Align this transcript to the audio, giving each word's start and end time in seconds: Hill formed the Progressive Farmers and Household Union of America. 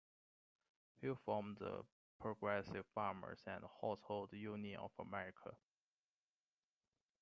Hill 0.99 1.15
formed 1.25 1.57
the 1.59 1.85
Progressive 2.19 2.87
Farmers 2.95 3.39
and 3.45 3.63
Household 3.79 4.33
Union 4.33 4.79
of 4.79 4.89
America. 4.97 5.55